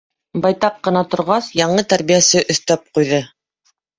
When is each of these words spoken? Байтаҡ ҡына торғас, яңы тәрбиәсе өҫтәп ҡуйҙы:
Байтаҡ 0.43 0.79
ҡына 0.87 1.03
торғас, 1.11 1.49
яңы 1.59 1.85
тәрбиәсе 1.93 2.43
өҫтәп 2.55 2.87
ҡуйҙы: 2.99 3.23